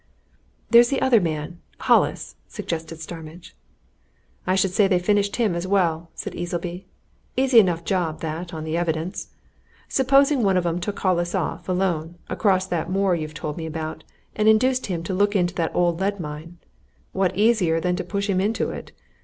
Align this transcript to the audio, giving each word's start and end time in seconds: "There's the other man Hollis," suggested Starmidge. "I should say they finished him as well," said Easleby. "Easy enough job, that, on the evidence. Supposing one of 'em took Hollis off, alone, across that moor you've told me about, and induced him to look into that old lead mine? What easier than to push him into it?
"There's 0.71 0.89
the 0.89 0.99
other 0.99 1.21
man 1.21 1.59
Hollis," 1.81 2.35
suggested 2.47 2.99
Starmidge. 2.99 3.55
"I 4.47 4.55
should 4.55 4.71
say 4.71 4.87
they 4.87 4.97
finished 4.97 5.35
him 5.35 5.53
as 5.53 5.67
well," 5.67 6.09
said 6.15 6.33
Easleby. 6.33 6.87
"Easy 7.37 7.59
enough 7.59 7.83
job, 7.85 8.19
that, 8.21 8.51
on 8.51 8.63
the 8.63 8.75
evidence. 8.75 9.27
Supposing 9.89 10.41
one 10.41 10.57
of 10.57 10.65
'em 10.65 10.79
took 10.79 10.97
Hollis 11.01 11.35
off, 11.35 11.69
alone, 11.69 12.17
across 12.29 12.65
that 12.65 12.89
moor 12.89 13.13
you've 13.13 13.35
told 13.35 13.57
me 13.57 13.67
about, 13.67 14.03
and 14.35 14.47
induced 14.47 14.87
him 14.87 15.03
to 15.03 15.13
look 15.13 15.35
into 15.35 15.53
that 15.53 15.75
old 15.75 15.99
lead 16.01 16.19
mine? 16.19 16.57
What 17.11 17.37
easier 17.37 17.79
than 17.79 17.95
to 17.97 18.03
push 18.03 18.27
him 18.27 18.41
into 18.41 18.71
it? 18.71 18.91